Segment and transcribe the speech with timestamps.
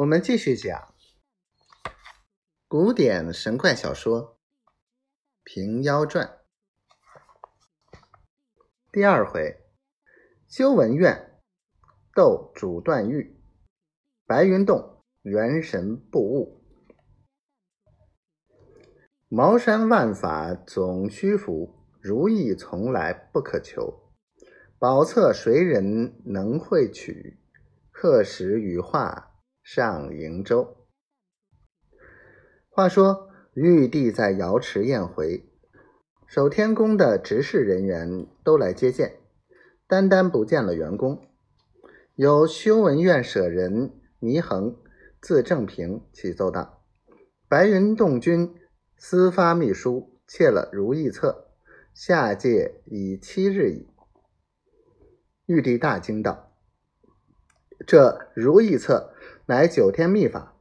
[0.00, 0.94] 我们继续讲
[2.66, 4.22] 古典神怪小说
[5.44, 6.26] 《平妖传》
[8.90, 9.62] 第二回：
[10.48, 11.42] 修文院
[12.14, 13.38] 斗主段誉，
[14.24, 16.64] 白云洞元神不悟。
[19.28, 24.10] 茅山万法总虚浮，如意从来不可求。
[24.78, 27.38] 宝册谁人能会取？
[27.90, 29.26] 刻石羽化。
[29.72, 30.76] 上瀛洲。
[32.68, 35.48] 话说玉帝在瑶池宴会，
[36.26, 39.20] 守天宫的执事人员都来接见，
[39.86, 41.24] 单单不见了员工。
[42.16, 44.76] 有修文院舍人祢衡、
[45.20, 46.82] 字正平启奏道
[47.46, 48.52] ：“白云洞君
[48.96, 51.46] 私发密书，窃了如意册，
[51.94, 53.86] 下界已七日矣。”
[55.46, 56.56] 玉帝大惊道
[57.86, 59.14] ：“这如意册！”
[59.50, 60.54] 乃九天秘法，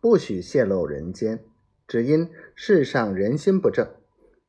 [0.00, 1.44] 不许泄露人间。
[1.86, 3.94] 只因世上人心不正，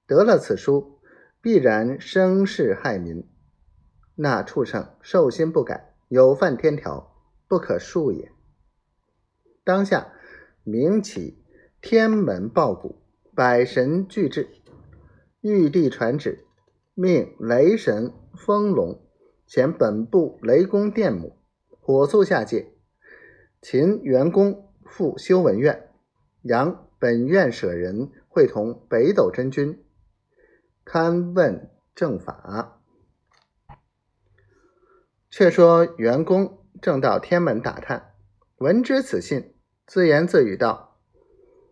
[0.07, 0.97] 得了此书，
[1.39, 3.29] 必然生事害民。
[4.15, 7.15] 那畜生兽心不改，有犯天条，
[7.47, 8.31] 不可恕也。
[9.63, 10.11] 当下
[10.63, 11.37] 鸣起
[11.79, 13.03] 天门报鼓，
[13.35, 14.49] 百神俱至。
[15.41, 16.43] 玉帝传旨，
[16.95, 18.99] 命雷神风龙
[19.45, 21.37] 前本部雷公电母，
[21.79, 22.72] 火速下界。
[23.63, 25.89] 秦元公复修文院，
[26.41, 29.81] 杨本院舍人会同北斗真君，
[30.85, 32.81] 勘问正法。
[35.29, 38.11] 却说元公正到天门打探，
[38.57, 39.53] 闻知此信，
[39.87, 40.97] 自言自语道：“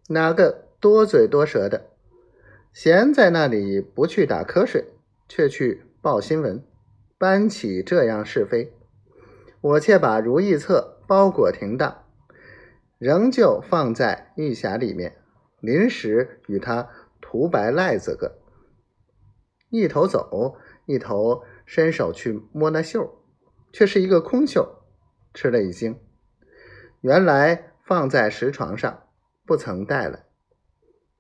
[0.08, 1.90] 哪个多嘴多舌的，
[2.72, 4.94] 闲在那里不去打瞌睡，
[5.28, 6.64] 却去报新闻，
[7.18, 8.72] 搬起这样是非？
[9.60, 12.06] 我且把如意册。”包裹停当，
[12.98, 15.18] 仍旧放在玉匣里面，
[15.60, 16.88] 临时与他
[17.20, 18.40] 涂白赖子个。
[19.70, 23.26] 一头走，一头伸手去摸那袖，
[23.74, 24.86] 却是一个空袖，
[25.34, 26.00] 吃了一惊。
[27.02, 29.04] 原来放在石床上，
[29.46, 30.24] 不曾带来，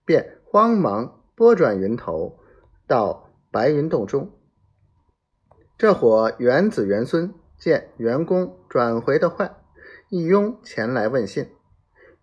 [0.06, 2.40] 便慌忙拨转云头，
[2.88, 4.32] 到白云洞中。
[5.78, 9.58] 这伙元子元孙见员工转回的快。
[10.12, 11.52] 一拥前来问信，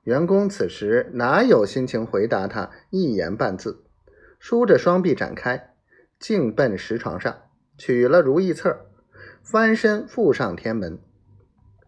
[0.03, 3.83] 员工此时哪有心情回答他一言半字，
[4.39, 5.75] 舒着双臂展开，
[6.19, 7.35] 径奔石床上
[7.79, 8.91] 取了如意册，
[9.43, 10.99] 翻身赴上天门，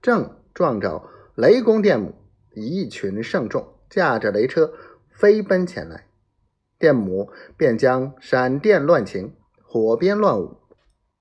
[0.00, 2.14] 正撞着雷公电母
[2.54, 4.72] 一群圣众驾着雷车
[5.10, 6.06] 飞奔前来，
[6.78, 10.56] 电母便将闪电乱擎，火鞭乱舞，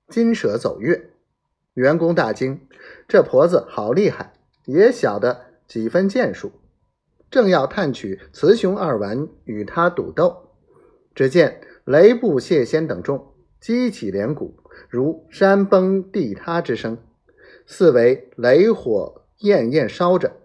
[0.08, 1.10] 金蛇走月，
[1.74, 2.66] 员工大惊，
[3.06, 4.32] 这婆子好厉害！
[4.64, 6.52] 也晓得几分剑术，
[7.30, 10.50] 正要探取雌雄二丸与他赌斗，
[11.14, 16.98] 只见雷布谢仙等众击起连鼓，如山崩地塌之声，
[17.66, 20.36] 四围雷火焰焰烧着，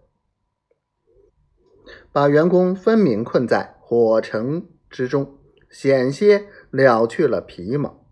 [2.11, 5.37] 把员工分明困在火城之中，
[5.69, 8.04] 险些了去了皮毛。